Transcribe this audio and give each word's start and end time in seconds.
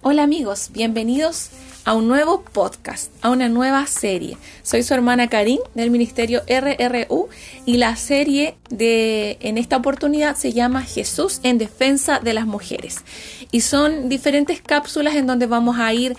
Hola 0.00 0.22
amigos, 0.22 0.70
bienvenidos 0.72 1.50
a 1.84 1.92
un 1.92 2.08
nuevo 2.08 2.42
podcast, 2.42 3.12
a 3.20 3.28
una 3.28 3.50
nueva 3.50 3.86
serie. 3.86 4.38
Soy 4.62 4.82
su 4.82 4.94
hermana 4.94 5.28
Karin 5.28 5.58
del 5.74 5.90
Ministerio 5.90 6.40
RRU 6.48 7.28
y 7.66 7.76
la 7.76 7.94
serie 7.96 8.56
de 8.70 9.36
en 9.40 9.58
esta 9.58 9.76
oportunidad 9.76 10.34
se 10.34 10.54
llama 10.54 10.82
Jesús 10.82 11.40
en 11.42 11.58
defensa 11.58 12.20
de 12.20 12.32
las 12.32 12.46
mujeres. 12.46 13.04
Y 13.50 13.60
son 13.60 14.08
diferentes 14.08 14.62
cápsulas 14.62 15.14
en 15.14 15.26
donde 15.26 15.44
vamos 15.44 15.78
a 15.78 15.92
ir 15.92 16.16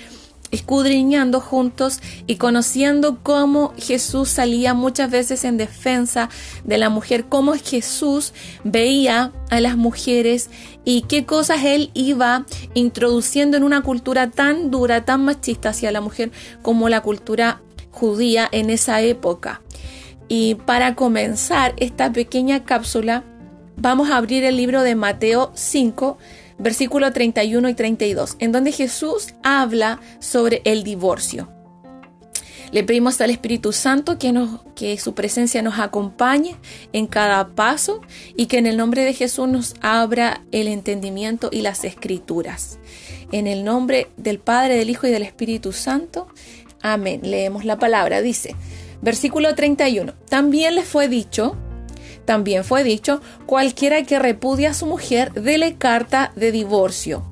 escudriñando 0.51 1.39
juntos 1.39 2.01
y 2.27 2.35
conociendo 2.35 3.19
cómo 3.21 3.73
Jesús 3.77 4.29
salía 4.29 4.73
muchas 4.73 5.11
veces 5.11 5.43
en 5.43 5.57
defensa 5.57 6.29
de 6.63 6.77
la 6.77 6.89
mujer, 6.89 7.25
cómo 7.25 7.53
Jesús 7.53 8.33
veía 8.63 9.31
a 9.49 9.59
las 9.59 9.77
mujeres 9.77 10.49
y 10.85 11.03
qué 11.03 11.25
cosas 11.25 11.63
él 11.63 11.91
iba 11.93 12.45
introduciendo 12.73 13.57
en 13.57 13.63
una 13.63 13.81
cultura 13.81 14.29
tan 14.29 14.71
dura, 14.71 15.05
tan 15.05 15.25
machista 15.25 15.69
hacia 15.69 15.91
la 15.91 16.01
mujer 16.01 16.31
como 16.61 16.89
la 16.89 17.01
cultura 17.01 17.61
judía 17.91 18.47
en 18.51 18.69
esa 18.69 19.01
época. 19.01 19.61
Y 20.27 20.55
para 20.55 20.95
comenzar 20.95 21.73
esta 21.77 22.11
pequeña 22.13 22.63
cápsula, 22.63 23.23
vamos 23.77 24.09
a 24.09 24.17
abrir 24.17 24.43
el 24.43 24.57
libro 24.57 24.83
de 24.83 24.95
Mateo 24.95 25.51
5, 25.55 26.17
versículo 26.59 27.11
31 27.11 27.69
y 27.69 27.73
32, 27.73 28.35
en 28.39 28.51
donde 28.51 28.71
Jesús 28.71 29.33
habla 29.43 29.99
sobre 30.19 30.61
el 30.65 30.83
divorcio. 30.83 31.49
Le 32.71 32.83
pedimos 32.83 33.19
al 33.19 33.31
Espíritu 33.31 33.71
Santo 33.71 34.19
que, 34.19 34.31
nos, 34.31 34.61
que 34.75 34.97
su 34.99 35.15
presencia 35.15 35.61
nos 35.63 35.79
acompañe 35.79 36.55
en 36.93 37.07
cada 37.07 37.47
paso 37.47 38.01
y 38.35 38.45
que 38.45 38.59
en 38.59 38.67
el 38.67 38.77
nombre 38.77 39.03
de 39.03 39.13
Jesús 39.13 39.47
nos 39.47 39.73
abra 39.81 40.43
el 40.51 40.67
entendimiento 40.67 41.49
y 41.51 41.61
las 41.61 41.83
escrituras. 41.83 42.77
En 43.31 43.47
el 43.47 43.63
nombre 43.63 44.09
del 44.17 44.39
Padre, 44.39 44.75
del 44.75 44.89
Hijo 44.91 45.07
y 45.07 45.11
del 45.11 45.23
Espíritu 45.23 45.71
Santo. 45.71 46.27
Amén. 46.81 47.21
Leemos 47.23 47.65
la 47.65 47.79
palabra. 47.79 48.21
Dice, 48.21 48.55
versículo 49.01 49.55
31. 49.55 50.13
También 50.29 50.75
les 50.75 50.85
fue 50.85 51.07
dicho 51.07 51.55
también 52.29 52.63
fue 52.63 52.83
dicho, 52.83 53.21
cualquiera 53.47 54.03
que 54.03 54.19
repudia 54.19 54.69
a 54.69 54.73
su 54.75 54.85
mujer, 54.85 55.33
dele 55.33 55.77
carta 55.77 56.31
de 56.35 56.51
divorcio. 56.51 57.23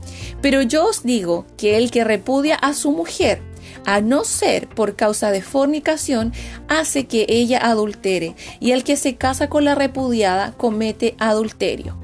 Pero 0.41 0.63
yo 0.63 0.87
os 0.87 1.03
digo 1.03 1.45
que 1.55 1.77
el 1.77 1.91
que 1.91 2.03
repudia 2.03 2.55
a 2.55 2.73
su 2.73 2.91
mujer, 2.91 3.43
a 3.85 4.01
no 4.01 4.23
ser 4.23 4.67
por 4.67 4.95
causa 4.95 5.29
de 5.29 5.43
fornicación, 5.43 6.33
hace 6.67 7.05
que 7.05 7.27
ella 7.29 7.59
adultere, 7.59 8.35
y 8.59 8.71
el 8.71 8.83
que 8.83 8.97
se 8.97 9.17
casa 9.17 9.49
con 9.49 9.65
la 9.65 9.75
repudiada 9.75 10.53
comete 10.53 11.13
adulterio. 11.19 11.95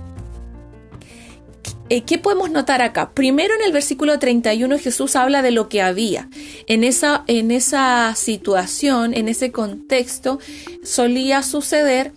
Eh, 1.89 2.03
¿Qué 2.03 2.19
podemos 2.19 2.52
notar 2.52 2.83
acá? 2.83 3.09
Primero 3.16 3.55
en 3.55 3.66
el 3.66 3.72
versículo 3.72 4.19
31 4.19 4.78
Jesús 4.78 5.16
habla 5.16 5.41
de 5.41 5.50
lo 5.50 5.67
que 5.67 5.81
había. 5.81 6.30
En 6.67 6.83
esa, 6.83 7.23
en 7.25 7.50
esa 7.50 8.13
situación, 8.16 9.16
en 9.16 9.30
ese 9.30 9.52
contexto, 9.52 10.38
solía 10.83 11.41
suceder 11.41 12.13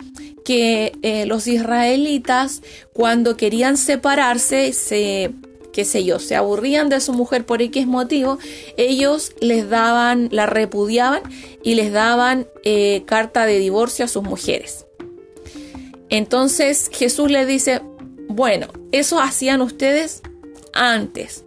que 0.47 0.93
eh, 1.03 1.27
los 1.27 1.49
israelitas 1.49 2.63
cuando 2.93 3.37
querían 3.37 3.77
separarse 3.77 4.73
se 4.73 5.33
qué 5.73 5.85
sé 5.85 6.05
yo, 6.05 6.21
se 6.21 6.37
aburrían 6.37 6.89
de 6.89 7.01
su 7.01 7.13
mujer 7.13 7.45
por 7.45 7.61
X 7.61 7.87
motivo, 7.87 8.39
ellos 8.79 9.35
les 9.41 9.69
daban, 9.69 10.31
la 10.33 10.47
repudiaban 10.47 11.21
y 11.63 11.75
les 11.75 11.93
daban 11.93 12.47
eh, 12.65 13.03
carta 13.05 13.45
de 13.45 13.59
divorcio 13.59 14.07
a 14.07 14.09
sus 14.09 14.23
mujeres. 14.23 14.87
Entonces 16.09 16.91
Jesús 16.91 17.31
les 17.31 17.47
dice, 17.47 17.83
bueno, 18.29 18.69
eso 18.91 19.21
hacían 19.21 19.61
ustedes 19.61 20.23
antes, 20.73 21.45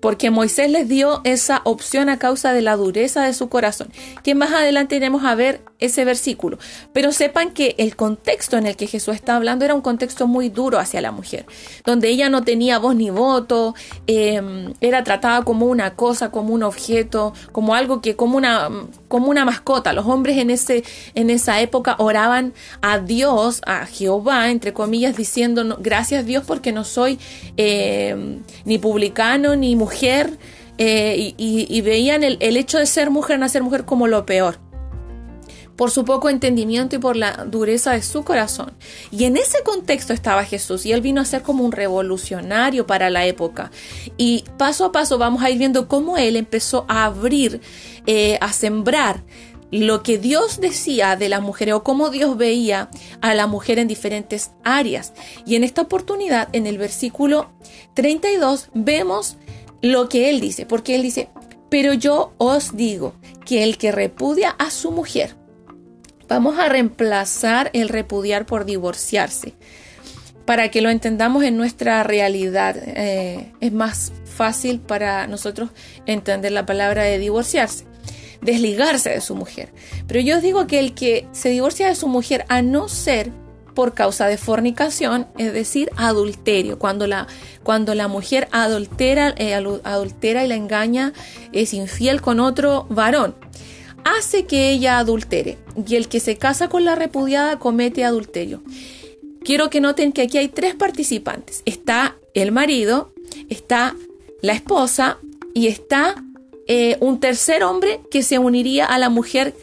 porque 0.00 0.30
Moisés 0.30 0.70
les 0.70 0.88
dio 0.88 1.20
esa 1.24 1.60
opción 1.64 2.08
a 2.08 2.18
causa 2.18 2.52
de 2.52 2.62
la 2.62 2.76
dureza 2.76 3.24
de 3.24 3.34
su 3.34 3.48
corazón, 3.48 3.90
que 4.22 4.34
más 4.34 4.52
adelante 4.52 4.96
iremos 4.96 5.24
a 5.24 5.34
ver 5.34 5.62
ese 5.78 6.04
versículo. 6.04 6.58
Pero 6.92 7.12
sepan 7.12 7.52
que 7.52 7.74
el 7.78 7.96
contexto 7.96 8.56
en 8.56 8.66
el 8.66 8.76
que 8.76 8.86
Jesús 8.86 9.14
está 9.14 9.36
hablando 9.36 9.64
era 9.64 9.74
un 9.74 9.80
contexto 9.80 10.26
muy 10.26 10.48
duro 10.48 10.78
hacia 10.78 11.00
la 11.00 11.12
mujer, 11.12 11.46
donde 11.84 12.08
ella 12.08 12.28
no 12.28 12.42
tenía 12.42 12.78
voz 12.78 12.94
ni 12.94 13.10
voto, 13.10 13.74
em, 14.06 14.72
era 14.80 15.04
tratada 15.04 15.42
como 15.42 15.66
una 15.66 15.94
cosa, 15.94 16.30
como 16.30 16.54
un 16.54 16.62
objeto, 16.62 17.32
como 17.52 17.74
algo 17.74 18.00
que, 18.00 18.16
como 18.16 18.36
una, 18.36 18.68
como 19.08 19.28
una 19.28 19.44
mascota. 19.44 19.92
Los 19.92 20.06
hombres 20.06 20.38
en, 20.38 20.50
ese, 20.50 20.84
en 21.14 21.30
esa 21.30 21.60
época 21.60 21.96
oraban 21.98 22.52
a 22.82 22.98
Dios, 22.98 23.62
a 23.66 23.86
Jehová, 23.86 24.50
entre 24.50 24.72
comillas, 24.72 25.16
diciendo, 25.16 25.78
gracias 25.80 26.26
Dios 26.26 26.44
porque 26.46 26.72
no 26.72 26.84
soy 26.84 27.18
em, 27.56 28.42
ni 28.64 28.78
publicano 28.78 29.56
ni 29.56 29.76
mujer. 29.76 29.87
Eh, 30.80 31.34
y, 31.36 31.80
veían 31.80 32.22
el, 32.22 32.36
el 32.40 32.56
hecho 32.56 32.78
de 32.78 32.86
ser 32.86 33.10
mujer, 33.10 33.38
nacer 33.38 33.62
mujer 33.62 33.84
como 33.84 34.06
lo 34.06 34.24
peor 34.24 34.60
por 35.78 35.92
su 35.92 36.04
poco 36.04 36.28
entendimiento 36.28 36.96
y 36.96 36.98
por 36.98 37.14
la 37.14 37.44
dureza 37.46 37.92
de 37.92 38.02
su 38.02 38.24
corazón. 38.24 38.72
Y 39.12 39.24
en 39.24 39.36
ese 39.36 39.62
contexto 39.62 40.12
estaba 40.12 40.42
Jesús 40.44 40.84
y 40.84 40.92
él 40.92 41.00
vino 41.00 41.20
a 41.20 41.24
ser 41.24 41.42
como 41.42 41.64
un 41.64 41.70
revolucionario 41.70 42.84
para 42.84 43.10
la 43.10 43.26
época. 43.26 43.70
Y 44.16 44.44
paso 44.56 44.84
a 44.84 44.92
paso 44.92 45.18
vamos 45.18 45.40
a 45.40 45.50
ir 45.50 45.58
viendo 45.58 45.86
cómo 45.86 46.16
él 46.16 46.34
empezó 46.34 46.84
a 46.88 47.04
abrir, 47.04 47.60
eh, 48.06 48.38
a 48.40 48.52
sembrar 48.52 49.22
lo 49.70 50.02
que 50.02 50.18
Dios 50.18 50.60
decía 50.60 51.14
de 51.14 51.28
la 51.28 51.40
mujer 51.40 51.72
o 51.72 51.84
cómo 51.84 52.10
Dios 52.10 52.36
veía 52.36 52.90
a 53.20 53.34
la 53.34 53.46
mujer 53.46 53.78
en 53.78 53.86
diferentes 53.86 54.50
áreas. 54.64 55.12
Y 55.46 55.54
en 55.54 55.62
esta 55.62 55.82
oportunidad, 55.82 56.48
en 56.52 56.66
el 56.66 56.76
versículo 56.76 57.52
32, 57.94 58.70
vemos 58.74 59.36
lo 59.82 60.08
que 60.08 60.30
él 60.30 60.40
dice, 60.40 60.66
porque 60.66 60.94
él 60.94 61.02
dice, 61.02 61.28
pero 61.68 61.92
yo 61.94 62.32
os 62.38 62.76
digo 62.76 63.14
que 63.44 63.62
el 63.62 63.78
que 63.78 63.92
repudia 63.92 64.50
a 64.50 64.70
su 64.70 64.90
mujer, 64.90 65.36
Vamos 66.28 66.58
a 66.58 66.68
reemplazar 66.68 67.70
el 67.72 67.88
repudiar 67.88 68.44
por 68.44 68.66
divorciarse. 68.66 69.54
Para 70.44 70.70
que 70.70 70.82
lo 70.82 70.90
entendamos 70.90 71.42
en 71.42 71.56
nuestra 71.56 72.02
realidad, 72.02 72.76
eh, 72.76 73.52
es 73.60 73.72
más 73.72 74.12
fácil 74.24 74.78
para 74.80 75.26
nosotros 75.26 75.70
entender 76.06 76.52
la 76.52 76.66
palabra 76.66 77.02
de 77.04 77.18
divorciarse, 77.18 77.86
desligarse 78.42 79.10
de 79.10 79.20
su 79.22 79.34
mujer. 79.34 79.72
Pero 80.06 80.20
yo 80.20 80.36
os 80.36 80.42
digo 80.42 80.66
que 80.66 80.78
el 80.78 80.94
que 80.94 81.26
se 81.32 81.48
divorcia 81.48 81.88
de 81.88 81.94
su 81.94 82.08
mujer, 82.08 82.44
a 82.48 82.60
no 82.60 82.88
ser 82.88 83.32
por 83.78 83.94
causa 83.94 84.26
de 84.26 84.38
fornicación, 84.38 85.28
es 85.38 85.52
decir, 85.52 85.88
adulterio, 85.94 86.80
cuando 86.80 87.06
la, 87.06 87.28
cuando 87.62 87.94
la 87.94 88.08
mujer 88.08 88.48
adultera, 88.50 89.32
eh, 89.36 89.54
adultera 89.54 90.44
y 90.44 90.48
la 90.48 90.56
engaña, 90.56 91.12
es 91.52 91.72
infiel 91.74 92.20
con 92.20 92.40
otro 92.40 92.88
varón 92.90 93.36
hace 94.02 94.46
que 94.46 94.72
ella 94.72 94.98
adultere 94.98 95.58
y 95.86 95.94
el 95.94 96.08
que 96.08 96.18
se 96.18 96.36
casa 96.36 96.68
con 96.68 96.84
la 96.84 96.96
repudiada 96.96 97.60
comete 97.60 98.04
adulterio. 98.04 98.64
Quiero 99.44 99.70
que 99.70 99.80
noten 99.80 100.10
que 100.10 100.22
aquí 100.22 100.38
hay 100.38 100.48
tres 100.48 100.74
participantes. 100.74 101.62
Está 101.64 102.16
el 102.34 102.50
marido, 102.50 103.12
está 103.48 103.94
la 104.42 104.54
esposa 104.54 105.18
y 105.54 105.68
está 105.68 106.24
eh, 106.66 106.96
un 106.98 107.20
tercer 107.20 107.62
hombre 107.62 108.00
que 108.10 108.24
se 108.24 108.40
uniría 108.40 108.86
a 108.86 108.98
la 108.98 109.08
mujer 109.08 109.54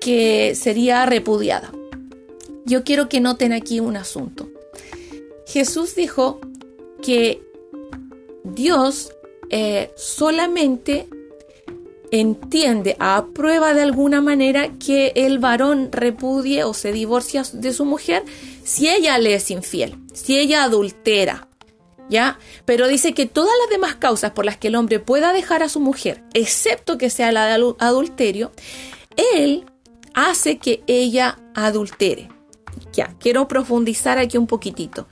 que 0.00 0.56
sería 0.56 1.06
repudiada. 1.06 1.70
Yo 2.64 2.84
quiero 2.84 3.08
que 3.08 3.20
noten 3.20 3.52
aquí 3.52 3.80
un 3.80 3.96
asunto. 3.96 4.48
Jesús 5.46 5.94
dijo 5.94 6.40
que 7.02 7.42
Dios 8.42 9.12
eh, 9.50 9.92
solamente 9.96 11.08
entiende, 12.10 12.96
aprueba 13.00 13.74
de 13.74 13.82
alguna 13.82 14.20
manera 14.20 14.70
que 14.78 15.12
el 15.16 15.38
varón 15.38 15.90
repudie 15.90 16.64
o 16.64 16.72
se 16.72 16.92
divorcia 16.92 17.42
de 17.52 17.72
su 17.72 17.84
mujer 17.84 18.24
si 18.62 18.88
ella 18.88 19.18
le 19.18 19.34
es 19.34 19.50
infiel, 19.50 19.96
si 20.12 20.38
ella 20.38 20.64
adultera. 20.64 21.48
¿Ya? 22.10 22.38
Pero 22.66 22.86
dice 22.86 23.14
que 23.14 23.24
todas 23.24 23.54
las 23.62 23.70
demás 23.70 23.94
causas 23.96 24.32
por 24.32 24.44
las 24.44 24.58
que 24.58 24.68
el 24.68 24.76
hombre 24.76 25.00
pueda 25.00 25.32
dejar 25.32 25.62
a 25.62 25.70
su 25.70 25.80
mujer, 25.80 26.22
excepto 26.34 26.98
que 26.98 27.08
sea 27.08 27.32
la 27.32 27.46
de 27.46 27.74
adulterio, 27.78 28.52
él 29.34 29.64
hace 30.12 30.58
que 30.58 30.82
ella 30.86 31.38
adultere. 31.54 32.33
Quiero 33.18 33.48
profundizar 33.48 34.18
aquí 34.18 34.38
un 34.38 34.46
poquitito. 34.46 35.06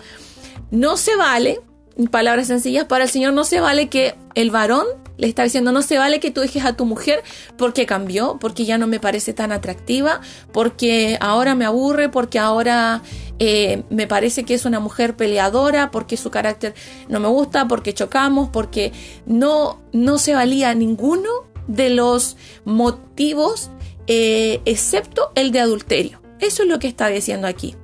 No 0.71 0.97
se 0.97 1.17
vale, 1.17 1.61
en 1.97 2.07
palabras 2.07 2.47
sencillas, 2.47 2.85
para 2.85 3.05
el 3.05 3.11
Señor 3.11 3.33
no 3.33 3.45
se 3.45 3.61
vale 3.61 3.89
que 3.89 4.15
el 4.35 4.51
varón 4.51 4.87
le 5.19 5.29
está 5.29 5.45
diciendo, 5.45 5.73
no 5.73 5.83
se 5.83 5.99
vale 5.99 6.21
que 6.21 6.31
tú 6.31 6.41
dejes 6.41 6.65
a 6.65 6.77
tu 6.77 6.87
mujer 6.87 7.23
porque 7.57 7.87
cambió, 7.87 8.39
porque 8.41 8.65
ya 8.65 8.79
no 8.79 8.87
me 8.87 8.99
parece 8.99 9.33
tan 9.33 9.53
atractiva, 9.53 10.21
porque 10.53 11.19
ahora 11.21 11.55
me 11.55 11.65
aburre, 11.65 12.09
porque 12.09 12.39
ahora 12.39 13.03
eh, 13.39 13.83
me 13.91 14.07
parece 14.07 14.45
que 14.45 14.55
es 14.55 14.65
una 14.65 14.81
mujer 14.81 15.17
peleadora, 15.17 15.91
porque 15.91 16.17
su 16.17 16.31
carácter 16.31 16.75
no 17.09 17.21
me 17.21 17.29
gusta, 17.29 17.69
porque 17.69 17.93
chocamos, 17.93 18.49
porque 18.49 18.93
no, 19.27 19.83
no 19.93 20.19
se 20.19 20.35
valía 20.35 20.75
ninguno 20.75 21.29
de 21.69 21.91
los 21.91 22.37
motivos 22.65 23.71
eh, 24.07 24.61
excepto 24.65 25.31
el 25.35 25.53
de 25.53 25.61
adulterio. 25.61 26.22
Eso 26.43 26.65
es 26.65 26.69
lo 26.69 26.81
que 26.81 26.89
está 26.89 27.07
diciendo 27.07 27.47
aquí. 27.47 27.77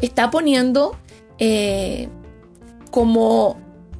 Está 0.00 0.30
poniendo 0.30 0.96
eh, 1.38 2.08
como 2.90 3.58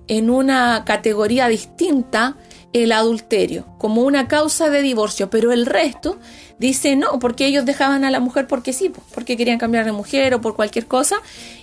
en 0.09 0.29
una 0.29 0.85
categoría 0.85 1.47
distinta 1.47 2.37
el 2.73 2.91
adulterio, 2.91 3.65
como 3.79 4.03
una 4.03 4.27
causa 4.27 4.71
de 4.71 4.83
divorcio, 4.83 5.31
pero 5.31 5.53
el 5.53 5.67
resto 5.67 6.19
dice 6.59 6.97
no, 6.97 7.21
porque 7.21 7.47
ellos 7.47 7.65
dejaban 7.65 8.05
a 8.05 8.11
la 8.11 8.19
mujer 8.19 8.49
porque 8.49 8.73
sí, 8.73 8.91
porque 9.15 9.37
querían 9.37 9.59
cambiar 9.59 9.85
de 9.85 9.93
mujer 9.93 10.35
o 10.35 10.41
por 10.41 10.57
cualquier 10.57 10.87
cosa, 10.87 11.17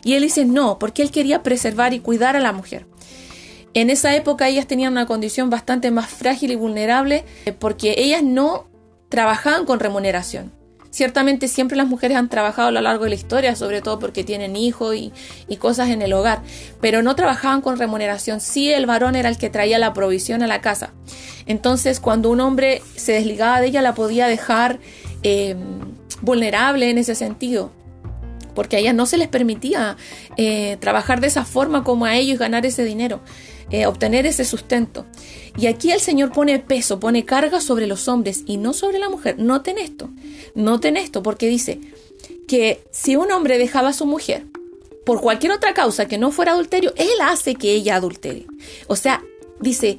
y 0.06 0.14
él 0.14 0.24
dice 0.24 0.46
no, 0.46 0.80
porque 0.80 1.02
él 1.02 1.12
quería 1.12 1.44
preservar 1.44 1.94
y 1.94 2.00
cuidar 2.00 2.38
a 2.38 2.40
la 2.40 2.54
mujer. 2.54 2.88
En 3.74 3.90
esa 3.90 4.16
época 4.16 4.48
ellas 4.48 4.66
tenían 4.66 4.94
una 4.94 5.06
condición 5.06 5.50
bastante 5.50 5.92
más 5.92 6.10
frágil 6.10 6.52
y 6.52 6.56
vulnerable 6.56 7.26
eh, 7.46 7.52
porque 7.52 7.96
ellas 7.98 8.24
no 8.24 8.70
trabajaban 9.10 9.66
con 9.66 9.82
remuneración. 9.82 10.61
Ciertamente 10.92 11.48
siempre 11.48 11.78
las 11.78 11.88
mujeres 11.88 12.18
han 12.18 12.28
trabajado 12.28 12.68
a 12.68 12.72
lo 12.72 12.82
largo 12.82 13.06
de 13.06 13.12
la 13.12 13.16
historia, 13.16 13.56
sobre 13.56 13.82
todo 13.82 13.98
porque 13.98 14.26
tienen 14.26 14.56
hijos 14.58 14.96
y, 14.96 15.12
cosas 15.58 15.90
en 15.90 16.02
el 16.02 16.12
hogar, 16.14 16.42
pero 16.82 17.02
no 17.02 17.16
trabajaban 17.16 17.62
con 17.62 17.78
remuneración. 17.78 18.42
Sí, 18.42 18.72
el 18.72 18.86
varón 18.86 19.16
era 19.16 19.30
el 19.30 19.38
que 19.38 19.50
traía 19.50 19.80
la 19.80 19.94
provisión 19.94 20.44
a 20.44 20.48
la 20.48 20.60
casa. 20.60 20.92
Entonces, 21.46 22.00
cuando 22.00 22.30
un 22.30 22.42
hombre 22.42 22.82
se 22.96 23.14
desligaba 23.14 23.62
de 23.62 23.68
ella, 23.68 23.82
la 23.82 23.94
podía 23.96 24.28
dejar 24.28 24.80
eh, 25.24 25.56
vulnerable 26.22 26.90
en 26.90 26.98
ese 26.98 27.16
sentido 27.16 27.72
porque 28.54 28.76
a 28.76 28.80
ellas 28.80 28.96
no 28.96 29.06
se 29.06 29.18
les 29.18 29.28
permitía 29.28 29.96
eh, 30.38 30.78
trabajar 30.82 31.22
de 31.22 31.28
esa 31.28 31.46
forma 31.46 31.84
como 31.86 32.06
a 32.06 32.16
ellos 32.16 32.38
ganar 32.38 32.66
ese 32.66 32.84
dinero. 32.84 33.22
Eh, 33.72 33.86
obtener 33.86 34.26
ese 34.26 34.44
sustento. 34.44 35.06
Y 35.58 35.68
aquí 35.68 35.92
el 35.92 36.02
Señor 36.02 36.32
pone 36.32 36.60
peso, 36.60 37.00
pone 37.00 37.24
carga 37.24 37.62
sobre 37.62 37.88
los 37.88 38.08
hombres 38.08 38.44
y 38.46 38.58
no 38.58 38.74
sobre 38.74 39.00
la 39.00 39.10
mujer. 39.10 39.40
Noten 39.40 39.78
esto, 39.78 40.10
noten 40.56 40.98
esto, 40.98 41.24
porque 41.24 41.48
dice 41.48 41.80
que 42.48 42.84
si 42.92 43.16
un 43.16 43.32
hombre 43.32 43.58
dejaba 43.58 43.90
a 43.90 43.94
su 43.94 44.06
mujer 44.06 44.46
por 45.06 45.22
cualquier 45.22 45.54
otra 45.54 45.74
causa 45.74 46.08
que 46.08 46.18
no 46.18 46.32
fuera 46.32 46.52
adulterio, 46.52 46.94
él 46.98 47.10
hace 47.22 47.56
que 47.56 47.72
ella 47.72 47.96
adultere. 47.96 48.46
O 48.88 48.96
sea, 48.98 49.24
dice, 49.62 49.98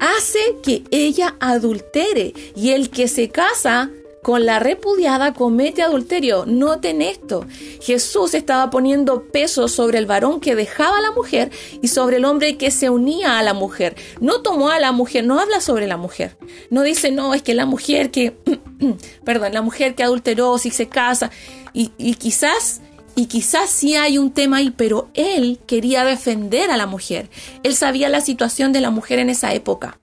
hace 0.00 0.38
que 0.62 0.84
ella 0.90 1.36
adultere. 1.40 2.34
Y 2.54 2.70
el 2.70 2.90
que 2.90 3.08
se 3.08 3.30
casa 3.30 3.90
con 4.22 4.46
la 4.46 4.58
repudiada 4.58 5.32
comete 5.32 5.82
adulterio. 5.82 6.44
Noten 6.46 7.02
esto. 7.02 7.46
Jesús 7.80 8.34
estaba 8.34 8.70
poniendo 8.70 9.24
peso 9.24 9.68
sobre 9.68 9.98
el 9.98 10.06
varón 10.06 10.40
que 10.40 10.54
dejaba 10.54 10.98
a 10.98 11.02
la 11.02 11.12
mujer 11.12 11.50
y 11.82 11.88
sobre 11.88 12.16
el 12.16 12.24
hombre 12.24 12.56
que 12.56 12.70
se 12.70 12.90
unía 12.90 13.38
a 13.38 13.42
la 13.42 13.54
mujer. 13.54 13.96
No 14.20 14.42
tomó 14.42 14.70
a 14.70 14.80
la 14.80 14.92
mujer, 14.92 15.24
no 15.24 15.38
habla 15.38 15.60
sobre 15.60 15.86
la 15.86 15.96
mujer. 15.96 16.36
No 16.70 16.82
dice, 16.82 17.10
no, 17.10 17.34
es 17.34 17.42
que 17.42 17.54
la 17.54 17.66
mujer 17.66 18.10
que, 18.10 18.36
perdón, 19.24 19.54
la 19.54 19.62
mujer 19.62 19.94
que 19.94 20.02
adulteró, 20.02 20.58
si 20.58 20.70
se 20.70 20.88
casa, 20.88 21.30
y, 21.72 21.92
y 21.98 22.14
quizás 22.14 22.80
y 23.14 23.26
quizás 23.26 23.68
sí 23.68 23.96
hay 23.96 24.16
un 24.16 24.30
tema 24.30 24.58
ahí, 24.58 24.70
pero 24.70 25.10
él 25.14 25.58
quería 25.66 26.04
defender 26.04 26.70
a 26.70 26.76
la 26.76 26.86
mujer. 26.86 27.28
Él 27.64 27.74
sabía 27.74 28.08
la 28.08 28.20
situación 28.20 28.72
de 28.72 28.80
la 28.80 28.90
mujer 28.92 29.18
en 29.18 29.28
esa 29.28 29.52
época. 29.54 29.98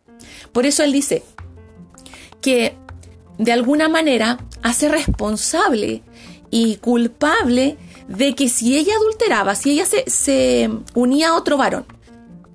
Por 0.52 0.66
eso 0.66 0.84
él 0.84 0.92
dice 0.92 1.24
que 2.42 2.76
de 3.38 3.52
alguna 3.52 3.90
manera 3.90 4.40
hace 4.62 4.90
responsable 4.90 6.04
y 6.52 6.78
culpable 6.78 7.78
de 8.08 8.36
que 8.36 8.50
si 8.50 8.78
ella 8.78 8.94
adulteraba, 8.96 9.56
si 9.56 9.72
ella 9.72 9.86
se, 9.86 10.70
unía 10.94 11.30
a 11.30 11.36
otro 11.36 11.58
varón, 11.58 11.86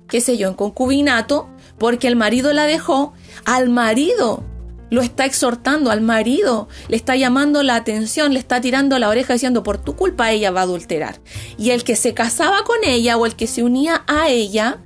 qué 0.07 0.21
sé 0.21 0.37
yo, 0.37 0.47
en 0.47 0.53
concubinato, 0.53 1.49
porque 1.77 2.07
el 2.07 2.15
marido 2.15 2.53
la 2.53 2.65
dejó, 2.65 3.13
al 3.45 3.69
marido 3.69 4.43
lo 4.89 5.01
está 5.01 5.25
exhortando, 5.25 5.89
al 5.89 6.01
marido 6.01 6.67
le 6.89 6.97
está 6.97 7.15
llamando 7.15 7.63
la 7.63 7.75
atención, 7.75 8.33
le 8.33 8.39
está 8.39 8.59
tirando 8.59 8.99
la 8.99 9.09
oreja 9.09 9.33
diciendo, 9.33 9.63
por 9.63 9.77
tu 9.77 9.95
culpa 9.95 10.31
ella 10.31 10.51
va 10.51 10.61
a 10.61 10.63
adulterar. 10.63 11.21
Y 11.57 11.71
el 11.71 11.83
que 11.83 11.95
se 11.95 12.13
casaba 12.13 12.63
con 12.65 12.77
ella 12.83 13.17
o 13.17 13.25
el 13.25 13.35
que 13.35 13.47
se 13.47 13.63
unía 13.63 14.03
a 14.07 14.29
ella 14.29 14.79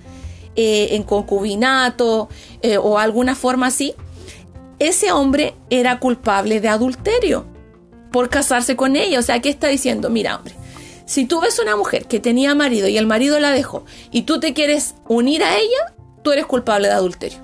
eh, 0.56 0.90
en 0.92 1.04
concubinato 1.04 2.30
eh, 2.62 2.78
o 2.78 3.00
alguna 3.00 3.36
forma 3.36 3.68
así, 3.68 3.96
ese 4.80 5.12
hombre 5.12 5.56
era 5.70 6.00
culpable 6.00 6.62
de 6.62 6.70
adulterio 6.70 7.46
por 8.12 8.30
casarse 8.30 8.76
con 8.76 8.96
ella. 8.96 9.20
O 9.20 9.24
sea, 9.24 9.42
¿qué 9.42 9.50
está 9.50 9.68
diciendo? 9.68 10.10
Mira, 10.10 10.38
hombre, 10.38 10.56
si 11.06 11.26
tú 11.26 11.42
ves 11.42 11.60
una 11.60 11.76
mujer 11.76 12.06
que 12.06 12.20
tenía 12.20 12.56
marido 12.56 12.88
y 12.88 12.98
el 12.98 13.08
marido 13.08 13.40
la 13.40 13.52
dejó 13.52 13.86
y 14.12 14.24
tú 14.24 14.40
te 14.40 14.54
quieres 14.54 14.96
unir 15.08 15.44
a 15.44 15.58
ella, 15.58 15.94
tú 16.24 16.32
eres 16.32 16.46
culpable 16.46 16.88
de 16.88 16.94
adulterio. 16.94 17.40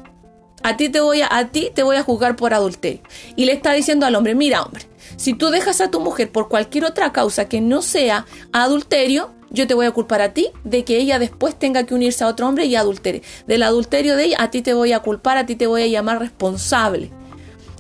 A 0.64 0.78
ti 0.78 0.90
te 0.90 1.00
voy 1.00 1.22
a, 1.22 1.28
a 1.36 1.50
ti 1.50 1.72
te 1.74 1.84
voy 1.84 1.96
a 1.96 2.04
juzgar 2.04 2.36
por 2.36 2.54
adulterio. 2.54 3.02
Y 3.36 3.46
le 3.46 3.54
está 3.54 3.74
diciendo 3.74 4.06
al 4.06 4.16
hombre, 4.16 4.36
mira, 4.36 4.62
hombre, 4.62 4.86
si 5.16 5.34
tú 5.34 5.50
dejas 5.50 5.82
a 5.82 5.90
tu 5.90 6.00
mujer 6.00 6.32
por 6.32 6.50
cualquier 6.50 6.86
otra 6.86 7.12
causa 7.12 7.50
que 7.50 7.62
no 7.62 7.82
sea 7.82 8.26
adulterio, 8.52 9.32
yo 9.50 9.68
te 9.68 9.74
voy 9.74 9.86
a 9.86 9.92
culpar 9.92 10.22
a 10.22 10.34
ti 10.34 10.50
de 10.64 10.84
que 10.86 10.98
ella 10.98 11.20
después 11.20 11.56
tenga 11.56 11.86
que 11.86 11.94
unirse 11.94 12.24
a 12.24 12.28
otro 12.28 12.48
hombre 12.48 12.66
y 12.66 12.76
adultere. 12.76 13.22
Del 13.48 13.64
adulterio 13.64 14.16
de 14.16 14.26
ella, 14.26 14.38
a 14.40 14.50
ti 14.50 14.62
te 14.62 14.74
voy 14.74 14.94
a 14.94 15.00
culpar, 15.00 15.38
a 15.38 15.46
ti 15.46 15.56
te 15.56 15.68
voy 15.68 15.84
a 15.84 15.88
llamar 15.88 16.20
responsable. 16.20 17.12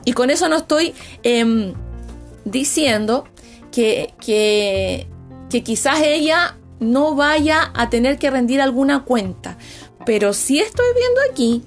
Y 0.06 0.14
con 0.14 0.30
eso 0.30 0.50
no 0.50 0.58
estoy 0.58 0.94
em, 1.24 1.74
diciendo 2.46 3.26
que, 3.72 4.14
que, 4.20 5.08
quizás 5.64 6.02
ella 6.02 6.58
no 6.80 7.16
vaya 7.16 7.72
a 7.76 7.90
tener 7.90 8.18
que 8.18 8.30
rendir 8.30 8.62
alguna 8.62 9.04
cuenta, 9.04 9.58
pero 10.06 10.34
sí 10.34 10.60
estoy 10.60 10.86
viendo 10.96 11.22
aquí 11.30 11.64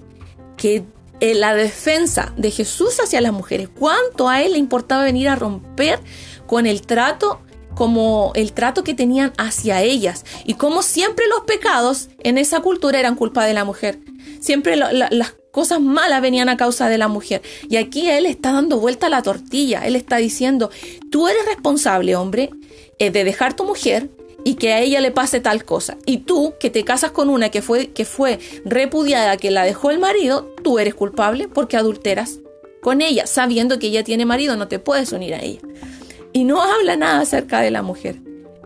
que 0.57 0.85
eh, 1.21 1.35
la 1.35 1.55
defensa 1.55 2.33
de 2.37 2.51
Jesús 2.51 2.99
hacia 3.01 3.21
las 3.21 3.33
mujeres, 3.33 3.69
cuánto 3.69 4.29
a 4.29 4.43
él 4.43 4.53
le 4.53 4.59
importaba 4.59 5.05
venir 5.05 5.29
a 5.29 5.37
romper 5.37 6.01
con 6.47 6.67
el 6.67 6.83
trato 6.83 7.41
como 7.75 8.33
el 8.35 8.53
trato 8.53 8.85
que 8.85 8.95
tenían 8.95 9.33
hacia 9.37 9.83
ellas 9.83 10.25
y 10.45 10.55
como 10.55 10.83
siempre 10.83 11.27
los 11.29 11.41
pecados 11.41 12.09
en 12.21 12.39
esa 12.39 12.61
cultura 12.61 13.01
eran 13.01 13.17
culpa 13.17 13.45
de 13.45 13.55
la 13.55 13.65
mujer. 13.65 13.99
Siempre 14.41 14.77
las 14.77 15.35
cosas 15.55 15.81
malas 15.81 16.21
venían 16.21 16.49
a 16.49 16.57
causa 16.57 16.89
de 16.89 16.99
la 16.99 17.07
mujer. 17.07 17.41
Y 17.71 17.77
aquí 17.77 18.11
él 18.11 18.27
está 18.27 18.53
dando 18.53 18.81
vuelta 18.81 19.07
a 19.07 19.11
la 19.11 19.23
tortilla. 19.23 19.87
Él 19.87 19.95
está 19.95 20.17
diciendo, 20.17 20.69
tú 21.13 21.29
eres 21.29 21.47
responsable, 21.47 22.17
hombre, 22.17 22.51
eh, 22.99 23.13
de 23.13 23.23
dejar 23.23 23.55
tu 23.55 23.65
mujer 23.65 24.11
y 24.43 24.57
que 24.57 24.73
a 24.73 24.81
ella 24.81 25.01
le 25.01 25.13
pase 25.13 25.39
tal 25.39 25.65
cosa. 25.65 25.97
Y 26.07 26.19
tú, 26.19 26.55
que 26.59 26.71
te 26.71 26.85
casas 26.85 27.13
con 27.13 27.31
una 27.31 27.51
que 27.51 27.63
fue, 27.63 27.93
que 27.93 28.05
fue 28.05 28.41
repudiada, 28.65 29.37
que 29.37 29.53
la 29.53 29.63
dejó 29.63 29.93
el 29.93 30.01
marido, 30.01 30.53
tú 30.65 30.81
eres 30.81 30.97
culpable 30.97 31.47
porque 31.47 31.77
adulteras 31.77 32.41
con 32.83 33.01
ella, 33.01 33.29
sabiendo 33.29 33.79
que 33.79 33.87
ella 33.87 34.03
tiene 34.03 34.27
marido, 34.27 34.57
no 34.57 34.67
te 34.67 34.81
puedes 34.81 35.13
unir 35.13 35.35
a 35.35 35.41
ella. 35.41 35.61
Y 36.33 36.43
no 36.43 36.63
habla 36.63 36.97
nada 36.97 37.21
acerca 37.21 37.61
de 37.61 37.71
la 37.71 37.83
mujer. 37.83 38.17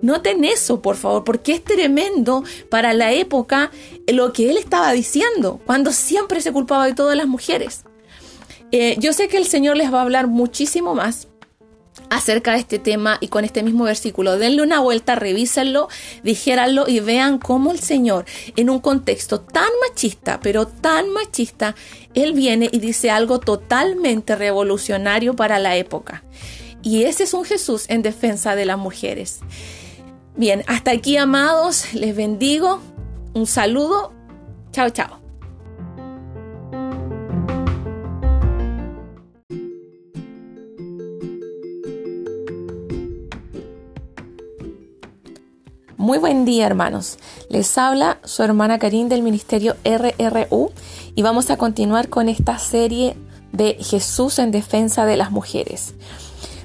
Noten 0.02 0.44
eso, 0.44 0.82
por 0.82 0.96
favor, 0.96 1.24
porque 1.24 1.52
es 1.52 1.64
tremendo 1.64 2.44
para 2.70 2.92
la 2.94 3.12
época 3.12 3.70
lo 4.06 4.32
que 4.32 4.50
él 4.50 4.56
estaba 4.56 4.92
diciendo, 4.92 5.60
cuando 5.66 5.92
siempre 5.92 6.40
se 6.40 6.52
culpaba 6.52 6.86
de 6.86 6.94
todas 6.94 7.16
las 7.16 7.26
mujeres. 7.26 7.84
Eh, 8.70 8.96
yo 8.98 9.12
sé 9.12 9.28
que 9.28 9.38
el 9.38 9.46
Señor 9.46 9.76
les 9.76 9.92
va 9.92 9.98
a 9.98 10.02
hablar 10.02 10.26
muchísimo 10.26 10.94
más 10.94 11.28
acerca 12.10 12.52
de 12.52 12.58
este 12.58 12.78
tema 12.78 13.18
y 13.20 13.28
con 13.28 13.44
este 13.44 13.62
mismo 13.62 13.84
versículo. 13.84 14.38
Denle 14.38 14.62
una 14.62 14.80
vuelta, 14.80 15.14
revísenlo, 15.14 15.88
dijéranlo 16.22 16.88
y 16.88 17.00
vean 17.00 17.38
cómo 17.38 17.70
el 17.70 17.80
Señor, 17.80 18.24
en 18.56 18.70
un 18.70 18.80
contexto 18.80 19.40
tan 19.40 19.68
machista, 19.88 20.40
pero 20.40 20.66
tan 20.66 21.10
machista, 21.10 21.74
Él 22.14 22.32
viene 22.32 22.68
y 22.72 22.78
dice 22.78 23.10
algo 23.10 23.40
totalmente 23.40 24.36
revolucionario 24.36 25.34
para 25.34 25.58
la 25.58 25.76
época. 25.76 26.24
Y 26.82 27.04
ese 27.04 27.24
es 27.24 27.34
un 27.34 27.44
Jesús 27.44 27.86
en 27.88 28.02
defensa 28.02 28.54
de 28.54 28.64
las 28.64 28.78
mujeres. 28.78 29.40
Bien, 30.38 30.62
hasta 30.68 30.92
aquí 30.92 31.16
amados, 31.16 31.92
les 31.94 32.14
bendigo. 32.14 32.78
Un 33.34 33.44
saludo. 33.44 34.12
Chao, 34.70 34.88
chao. 34.90 35.18
Muy 45.96 46.18
buen 46.18 46.44
día 46.44 46.66
hermanos. 46.66 47.18
Les 47.48 47.76
habla 47.76 48.20
su 48.22 48.44
hermana 48.44 48.78
Karin 48.78 49.08
del 49.08 49.24
Ministerio 49.24 49.74
RRU 49.84 50.70
y 51.16 51.22
vamos 51.22 51.50
a 51.50 51.56
continuar 51.56 52.08
con 52.08 52.28
esta 52.28 52.60
serie 52.60 53.16
de 53.50 53.76
Jesús 53.80 54.38
en 54.38 54.52
defensa 54.52 55.04
de 55.04 55.16
las 55.16 55.32
mujeres. 55.32 55.94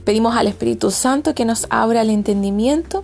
Pedimos 0.03 0.35
al 0.35 0.47
Espíritu 0.47 0.91
Santo 0.91 1.33
que 1.33 1.45
nos 1.45 1.65
abra 1.71 2.01
el 2.01 2.11
entendimiento 2.11 3.03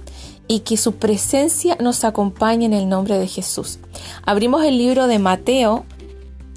y 0.50 0.62
que 0.62 0.76
su 0.76 0.96
presencia 0.96 1.78
nos 1.80 2.04
acompañe 2.04 2.66
en 2.66 2.74
el 2.74 2.90
nombre 2.90 3.20
de 3.20 3.28
Jesús. 3.28 3.80
Abrimos 4.26 4.66
el 4.66 4.80
libro 4.80 5.08
de 5.08 5.20
Mateo, 5.20 5.86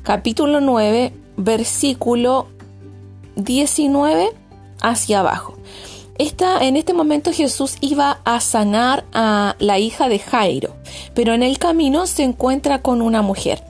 capítulo 0.03 0.61
9, 0.61 1.13
versículo 1.37 2.49
19 3.37 4.31
hacia 4.81 5.21
abajo. 5.21 5.59
Esta, 6.17 6.65
en 6.65 6.77
este 6.77 6.95
momento 6.95 7.33
Jesús 7.33 7.77
iba 7.83 8.21
a 8.25 8.41
sanar 8.41 9.05
a 9.13 9.57
la 9.59 9.79
hija 9.79 10.09
de 10.09 10.19
Jairo, 10.19 10.75
pero 11.15 11.35
en 11.35 11.43
el 11.43 11.59
camino 11.59 12.07
se 12.07 12.23
encuentra 12.23 12.81
con 12.81 13.03
una 13.03 13.21
mujer. 13.21 13.63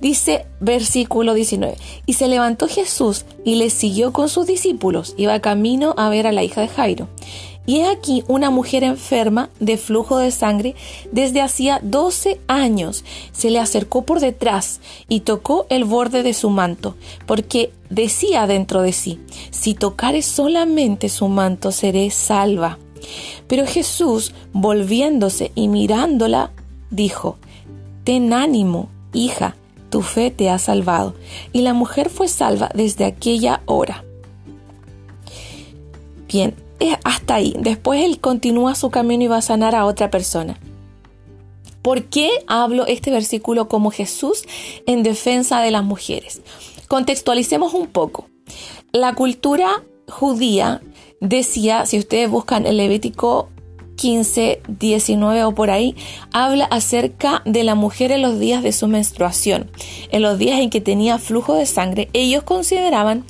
Dice 0.00 0.46
versículo 0.60 1.34
19, 1.34 1.76
y 2.06 2.14
se 2.14 2.28
levantó 2.28 2.66
Jesús 2.66 3.26
y 3.44 3.56
le 3.56 3.68
siguió 3.68 4.14
con 4.14 4.30
sus 4.30 4.46
discípulos, 4.46 5.14
iba 5.18 5.40
camino 5.40 5.94
a 5.98 6.08
ver 6.08 6.26
a 6.26 6.32
la 6.32 6.42
hija 6.42 6.62
de 6.62 6.68
Jairo. 6.68 7.08
Y 7.70 7.82
aquí 7.82 8.24
una 8.26 8.50
mujer 8.50 8.82
enferma 8.82 9.48
de 9.60 9.76
flujo 9.76 10.18
de 10.18 10.32
sangre 10.32 10.74
desde 11.12 11.40
hacía 11.40 11.78
12 11.80 12.40
años. 12.48 13.04
Se 13.30 13.48
le 13.48 13.60
acercó 13.60 14.02
por 14.02 14.18
detrás 14.18 14.80
y 15.08 15.20
tocó 15.20 15.66
el 15.68 15.84
borde 15.84 16.24
de 16.24 16.34
su 16.34 16.50
manto, 16.50 16.96
porque 17.26 17.72
decía 17.88 18.48
dentro 18.48 18.82
de 18.82 18.92
sí, 18.92 19.20
si 19.52 19.74
tocare 19.74 20.22
solamente 20.22 21.08
su 21.08 21.28
manto 21.28 21.70
seré 21.70 22.10
salva. 22.10 22.80
Pero 23.46 23.64
Jesús, 23.68 24.34
volviéndose 24.52 25.52
y 25.54 25.68
mirándola, 25.68 26.50
dijo, 26.90 27.36
Ten 28.02 28.32
ánimo, 28.32 28.88
hija, 29.12 29.54
tu 29.90 30.02
fe 30.02 30.32
te 30.32 30.50
ha 30.50 30.58
salvado. 30.58 31.14
Y 31.52 31.60
la 31.62 31.72
mujer 31.72 32.10
fue 32.10 32.26
salva 32.26 32.68
desde 32.74 33.04
aquella 33.04 33.62
hora. 33.66 34.02
Bien, 36.26 36.56
hasta 37.04 37.34
ahí. 37.34 37.54
Después 37.58 38.04
él 38.04 38.20
continúa 38.20 38.74
su 38.74 38.90
camino 38.90 39.24
y 39.24 39.28
va 39.28 39.38
a 39.38 39.42
sanar 39.42 39.74
a 39.74 39.84
otra 39.84 40.10
persona. 40.10 40.58
¿Por 41.82 42.04
qué 42.04 42.30
hablo 42.46 42.86
este 42.86 43.10
versículo 43.10 43.68
como 43.68 43.90
Jesús 43.90 44.44
en 44.86 45.02
defensa 45.02 45.60
de 45.60 45.70
las 45.70 45.84
mujeres? 45.84 46.42
Contextualicemos 46.88 47.72
un 47.72 47.86
poco. 47.86 48.28
La 48.92 49.14
cultura 49.14 49.82
judía 50.08 50.82
decía, 51.20 51.86
si 51.86 51.98
ustedes 51.98 52.28
buscan 52.28 52.66
el 52.66 52.76
Levítico 52.76 53.48
15, 54.00 54.62
19 54.66 55.44
o 55.44 55.54
por 55.54 55.70
ahí, 55.70 55.94
habla 56.32 56.64
acerca 56.64 57.42
de 57.44 57.64
la 57.64 57.74
mujer 57.74 58.12
en 58.12 58.22
los 58.22 58.40
días 58.40 58.62
de 58.62 58.72
su 58.72 58.88
menstruación, 58.88 59.70
en 60.10 60.22
los 60.22 60.38
días 60.38 60.58
en 60.58 60.70
que 60.70 60.80
tenía 60.80 61.18
flujo 61.18 61.54
de 61.54 61.66
sangre. 61.66 62.08
Ellos 62.14 62.42
consideraban 62.42 63.24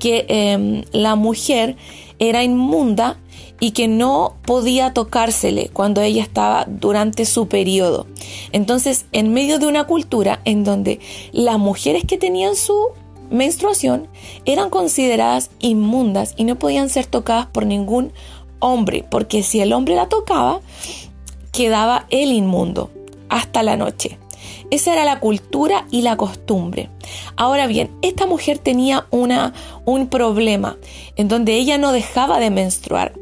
que 0.00 0.26
em, 0.28 0.82
la 0.92 1.14
mujer 1.14 1.76
era 2.18 2.42
inmunda 2.42 3.16
y 3.60 3.72
que 3.72 3.88
no 3.88 4.34
podía 4.44 4.92
tocársele 4.92 5.70
cuando 5.72 6.00
ella 6.00 6.22
estaba 6.22 6.64
durante 6.68 7.24
su 7.24 7.48
periodo. 7.48 8.06
Entonces, 8.52 9.06
en 9.12 9.32
medio 9.32 9.58
de 9.58 9.66
una 9.66 9.84
cultura 9.84 10.40
en 10.44 10.64
donde 10.64 11.00
las 11.32 11.58
mujeres 11.58 12.04
que 12.04 12.18
tenían 12.18 12.56
su 12.56 12.76
menstruación 13.30 14.08
eran 14.44 14.70
consideradas 14.70 15.50
inmundas 15.58 16.34
y 16.36 16.44
no 16.44 16.58
podían 16.58 16.88
ser 16.88 17.06
tocadas 17.06 17.46
por 17.46 17.66
ningún 17.66 18.12
hombre, 18.60 19.04
porque 19.10 19.42
si 19.42 19.60
el 19.60 19.72
hombre 19.72 19.94
la 19.94 20.08
tocaba, 20.08 20.60
quedaba 21.52 22.06
el 22.10 22.32
inmundo 22.32 22.90
hasta 23.28 23.62
la 23.62 23.76
noche. 23.76 24.18
Esa 24.70 24.92
era 24.92 25.04
la 25.04 25.20
cultura 25.20 25.86
y 25.90 26.02
la 26.02 26.16
costumbre. 26.16 26.90
Ahora 27.36 27.66
bien, 27.66 27.90
esta 28.02 28.26
mujer 28.26 28.58
tenía 28.58 29.06
una, 29.10 29.54
un 29.84 30.08
problema 30.08 30.76
en 31.16 31.28
donde 31.28 31.54
ella 31.54 31.78
no 31.78 31.92
dejaba 31.92 32.38
de 32.38 32.50
menstruar. 32.50 33.14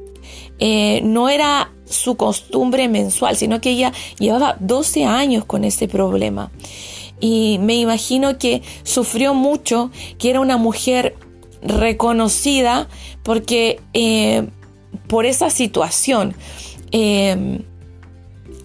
Eh, 0.58 1.00
no 1.04 1.28
era 1.28 1.70
su 1.84 2.16
costumbre 2.16 2.88
mensual, 2.88 3.36
sino 3.36 3.60
que 3.60 3.70
ella 3.70 3.92
llevaba 4.18 4.56
12 4.58 5.04
años 5.04 5.44
con 5.44 5.64
ese 5.64 5.86
problema. 5.86 6.50
Y 7.20 7.58
me 7.60 7.76
imagino 7.76 8.38
que 8.38 8.62
sufrió 8.82 9.32
mucho, 9.32 9.90
que 10.18 10.30
era 10.30 10.40
una 10.40 10.56
mujer 10.56 11.14
reconocida 11.62 12.88
porque 13.22 13.80
eh, 13.94 14.48
por 15.06 15.26
esa 15.26 15.50
situación. 15.50 16.34
Eh, 16.90 17.62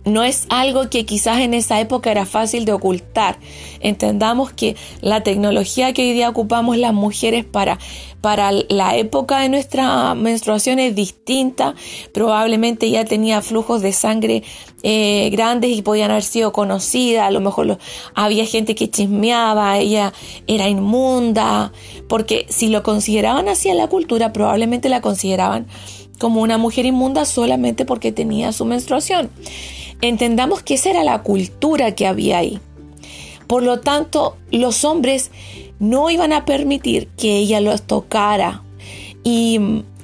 no 0.05 0.23
es 0.23 0.45
algo 0.49 0.89
que 0.89 1.05
quizás 1.05 1.39
en 1.39 1.53
esa 1.53 1.79
época 1.79 2.11
era 2.11 2.25
fácil 2.25 2.65
de 2.65 2.73
ocultar. 2.73 3.37
Entendamos 3.79 4.51
que 4.51 4.75
la 5.01 5.21
tecnología 5.21 5.93
que 5.93 6.01
hoy 6.01 6.13
día 6.13 6.29
ocupamos 6.29 6.77
las 6.77 6.93
mujeres 6.93 7.45
para, 7.45 7.77
para 8.21 8.51
la 8.51 8.95
época 8.95 9.41
de 9.41 9.49
nuestra 9.49 10.15
menstruación 10.15 10.79
es 10.79 10.95
distinta. 10.95 11.75
Probablemente 12.13 12.89
ya 12.89 13.05
tenía 13.05 13.41
flujos 13.41 13.81
de 13.81 13.93
sangre 13.93 14.43
eh, 14.83 15.29
grandes 15.31 15.77
y 15.77 15.81
podían 15.83 16.09
haber 16.09 16.23
sido 16.23 16.51
conocidas. 16.51 17.27
A 17.27 17.31
lo 17.31 17.39
mejor 17.39 17.77
había 18.15 18.45
gente 18.45 18.73
que 18.73 18.89
chismeaba, 18.89 19.77
ella 19.77 20.13
era 20.47 20.67
inmunda. 20.67 21.71
Porque 22.07 22.47
si 22.49 22.69
lo 22.69 22.81
consideraban 22.81 23.47
así 23.47 23.69
en 23.69 23.77
la 23.77 23.87
cultura, 23.87 24.33
probablemente 24.33 24.89
la 24.89 25.01
consideraban 25.01 25.67
como 26.19 26.41
una 26.41 26.59
mujer 26.59 26.85
inmunda 26.85 27.25
solamente 27.25 27.83
porque 27.83 28.11
tenía 28.11 28.51
su 28.51 28.65
menstruación. 28.65 29.31
Entendamos 30.01 30.63
que 30.63 30.75
esa 30.75 30.89
era 30.89 31.03
la 31.03 31.21
cultura 31.21 31.93
que 31.93 32.07
había 32.07 32.39
ahí. 32.39 32.59
Por 33.47 33.63
lo 33.63 33.79
tanto, 33.79 34.37
los 34.51 34.83
hombres 34.85 35.31
no 35.79 36.09
iban 36.09 36.33
a 36.33 36.45
permitir 36.45 37.07
que 37.17 37.37
ella 37.37 37.59
los 37.59 37.81
tocara. 37.83 38.63
Y 39.23 39.59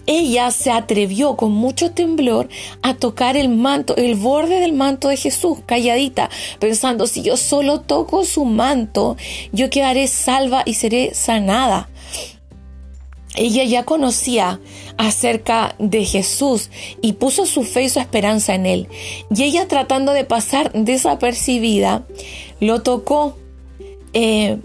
ella 0.05 0.51
se 0.51 0.71
atrevió 0.71 1.35
con 1.35 1.51
mucho 1.51 1.91
temblor 1.91 2.47
a 2.81 2.93
tocar 2.93 3.35
el 3.35 3.49
manto, 3.49 3.95
el 3.97 4.15
borde 4.15 4.59
del 4.59 4.73
manto 4.73 5.09
de 5.09 5.17
Jesús, 5.17 5.59
calladita, 5.65 6.29
pensando, 6.59 7.07
si 7.07 7.23
yo 7.23 7.35
solo 7.35 7.81
toco 7.81 8.23
su 8.23 8.45
manto, 8.45 9.17
yo 9.51 9.69
quedaré 9.69 10.07
salva 10.07 10.63
y 10.65 10.75
seré 10.75 11.13
sanada 11.13 11.89
ella 13.37 13.63
ya 13.63 13.83
conocía 13.83 14.59
acerca 14.97 15.75
de 15.79 16.03
Jesús 16.03 16.69
y 17.01 17.13
puso 17.13 17.45
su 17.45 17.63
fe 17.63 17.83
y 17.83 17.89
su 17.89 17.99
esperanza 17.99 18.55
en 18.55 18.65
él. 18.65 18.87
Y 19.33 19.43
ella 19.43 19.67
tratando 19.67 20.13
de 20.13 20.25
pasar 20.25 20.71
desapercibida, 20.73 22.05
lo 22.59 22.81
tocó. 22.81 23.37
Eh, 24.13 24.57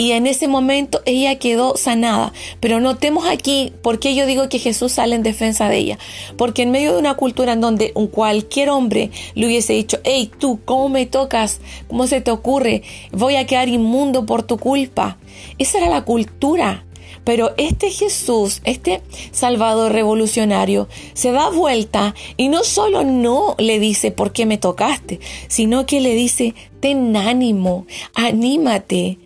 y 0.00 0.12
en 0.12 0.28
ese 0.28 0.46
momento 0.46 1.00
ella 1.06 1.38
quedó 1.40 1.76
sanada. 1.76 2.32
Pero 2.60 2.78
notemos 2.80 3.26
aquí 3.26 3.72
por 3.82 3.98
qué 3.98 4.14
yo 4.14 4.26
digo 4.26 4.48
que 4.48 4.60
Jesús 4.60 4.92
sale 4.92 5.16
en 5.16 5.24
defensa 5.24 5.68
de 5.68 5.76
ella. 5.76 5.98
Porque 6.36 6.62
en 6.62 6.70
medio 6.70 6.92
de 6.92 7.00
una 7.00 7.14
cultura 7.14 7.54
en 7.54 7.60
donde 7.60 7.92
cualquier 8.12 8.70
hombre 8.70 9.10
le 9.34 9.46
hubiese 9.46 9.72
dicho, 9.72 9.98
hey, 10.04 10.30
tú, 10.38 10.60
¿cómo 10.64 10.88
me 10.88 11.06
tocas? 11.06 11.60
¿Cómo 11.88 12.06
se 12.06 12.20
te 12.20 12.30
ocurre? 12.30 12.82
Voy 13.10 13.34
a 13.34 13.46
quedar 13.46 13.68
inmundo 13.68 14.24
por 14.24 14.44
tu 14.44 14.56
culpa. 14.56 15.18
Esa 15.58 15.78
era 15.78 15.88
la 15.88 16.04
cultura 16.04 16.84
pero 17.24 17.52
este 17.56 17.90
Jesús, 17.90 18.60
este 18.64 19.02
Salvador 19.30 19.92
revolucionario, 19.92 20.88
se 21.14 21.32
da 21.32 21.50
vuelta 21.50 22.14
y 22.36 22.48
no 22.48 22.64
solo 22.64 23.04
no 23.04 23.54
le 23.58 23.78
dice 23.78 24.10
por 24.10 24.32
qué 24.32 24.46
me 24.46 24.58
tocaste, 24.58 25.20
sino 25.48 25.86
que 25.86 26.00
le 26.00 26.14
dice, 26.14 26.54
ten 26.80 27.16
ánimo, 27.16 27.86
anímate, 28.14 29.18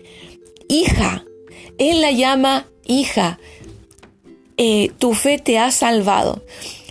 hija. 0.68 1.24
Él 1.78 2.00
la 2.00 2.10
llama 2.10 2.66
hija. 2.86 3.38
Eh, 4.56 4.90
tu 4.98 5.14
fe 5.14 5.38
te 5.38 5.58
ha 5.58 5.70
salvado. 5.70 6.44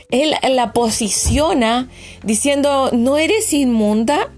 Él 0.09 0.33
la 0.49 0.73
posiciona 0.73 1.89
diciendo, 2.23 2.89
no 2.91 3.17
eres 3.17 3.53
inmunda, 3.53 4.30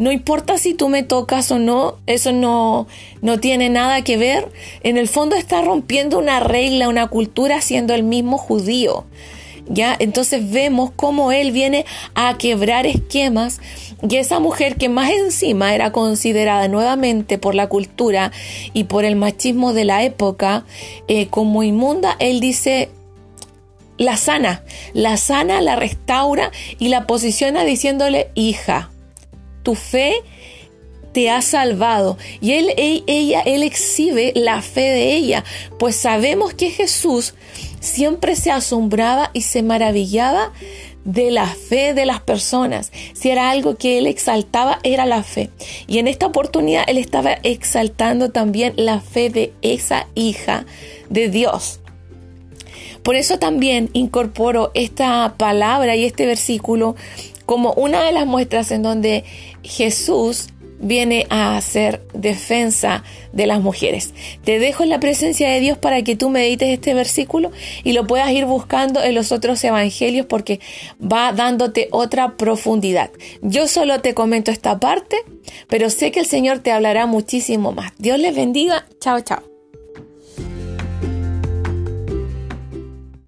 no 0.00 0.10
importa 0.10 0.56
si 0.56 0.72
tú 0.72 0.88
me 0.88 1.02
tocas 1.02 1.52
o 1.52 1.58
no, 1.58 1.98
eso 2.06 2.32
no, 2.32 2.88
no 3.20 3.38
tiene 3.38 3.68
nada 3.68 4.00
que 4.02 4.16
ver. 4.16 4.50
En 4.82 4.96
el 4.96 5.08
fondo 5.08 5.36
está 5.36 5.60
rompiendo 5.60 6.18
una 6.18 6.40
regla, 6.40 6.88
una 6.88 7.08
cultura 7.08 7.60
siendo 7.60 7.92
el 7.92 8.02
mismo 8.02 8.38
judío. 8.38 9.04
¿Ya? 9.68 9.94
Entonces 9.98 10.50
vemos 10.50 10.90
cómo 10.96 11.32
él 11.32 11.52
viene 11.52 11.84
a 12.14 12.38
quebrar 12.38 12.86
esquemas 12.86 13.60
y 14.08 14.16
esa 14.16 14.40
mujer 14.40 14.76
que 14.76 14.88
más 14.88 15.10
encima 15.10 15.74
era 15.74 15.92
considerada 15.92 16.66
nuevamente 16.66 17.36
por 17.36 17.54
la 17.54 17.68
cultura 17.68 18.32
y 18.72 18.84
por 18.84 19.04
el 19.04 19.16
machismo 19.16 19.74
de 19.74 19.84
la 19.84 20.02
época 20.02 20.64
eh, 21.08 21.26
como 21.26 21.62
inmunda, 21.62 22.16
él 22.20 22.40
dice, 22.40 22.88
la 23.98 24.16
sana, 24.16 24.64
la 24.94 25.18
sana, 25.18 25.60
la 25.60 25.76
restaura 25.76 26.52
y 26.78 26.88
la 26.88 27.06
posiciona 27.06 27.64
diciéndole 27.64 28.30
hija 28.34 28.90
tu 29.62 29.74
fe 29.74 30.22
te 31.12 31.30
ha 31.30 31.42
salvado. 31.42 32.16
Y 32.40 32.52
él, 32.52 32.72
ella, 32.76 33.40
él 33.40 33.62
exhibe 33.62 34.32
la 34.36 34.62
fe 34.62 34.82
de 34.82 35.14
ella, 35.14 35.44
pues 35.78 35.96
sabemos 35.96 36.54
que 36.54 36.70
Jesús 36.70 37.34
siempre 37.80 38.36
se 38.36 38.50
asombraba 38.50 39.30
y 39.32 39.42
se 39.42 39.62
maravillaba 39.62 40.52
de 41.04 41.30
la 41.30 41.46
fe 41.46 41.94
de 41.94 42.06
las 42.06 42.20
personas. 42.20 42.92
Si 43.14 43.30
era 43.30 43.50
algo 43.50 43.76
que 43.76 43.98
él 43.98 44.06
exaltaba, 44.06 44.78
era 44.82 45.06
la 45.06 45.22
fe. 45.22 45.50
Y 45.86 45.98
en 45.98 46.08
esta 46.08 46.26
oportunidad 46.26 46.84
él 46.86 46.98
estaba 46.98 47.32
exaltando 47.42 48.30
también 48.30 48.74
la 48.76 49.00
fe 49.00 49.30
de 49.30 49.52
esa 49.62 50.06
hija 50.14 50.66
de 51.08 51.28
Dios. 51.28 51.80
Por 53.02 53.16
eso 53.16 53.38
también 53.38 53.88
incorporo 53.94 54.70
esta 54.74 55.34
palabra 55.38 55.96
y 55.96 56.04
este 56.04 56.26
versículo 56.26 56.96
como 57.50 57.72
una 57.72 58.04
de 58.04 58.12
las 58.12 58.28
muestras 58.28 58.70
en 58.70 58.84
donde 58.84 59.24
Jesús 59.64 60.50
viene 60.78 61.26
a 61.30 61.56
hacer 61.56 62.00
defensa 62.14 63.02
de 63.32 63.48
las 63.48 63.60
mujeres. 63.60 64.14
Te 64.44 64.60
dejo 64.60 64.84
en 64.84 64.88
la 64.88 65.00
presencia 65.00 65.48
de 65.48 65.58
Dios 65.58 65.76
para 65.76 66.02
que 66.02 66.14
tú 66.14 66.30
medites 66.30 66.68
este 66.68 66.94
versículo 66.94 67.50
y 67.82 67.92
lo 67.92 68.06
puedas 68.06 68.30
ir 68.30 68.44
buscando 68.44 69.02
en 69.02 69.16
los 69.16 69.32
otros 69.32 69.64
evangelios 69.64 70.26
porque 70.26 70.60
va 71.02 71.32
dándote 71.32 71.88
otra 71.90 72.36
profundidad. 72.36 73.10
Yo 73.42 73.66
solo 73.66 74.00
te 74.00 74.14
comento 74.14 74.52
esta 74.52 74.78
parte, 74.78 75.16
pero 75.66 75.90
sé 75.90 76.12
que 76.12 76.20
el 76.20 76.26
Señor 76.26 76.60
te 76.60 76.70
hablará 76.70 77.06
muchísimo 77.06 77.72
más. 77.72 77.90
Dios 77.98 78.20
les 78.20 78.36
bendiga. 78.36 78.86
Chao, 79.00 79.18
chao. 79.22 79.49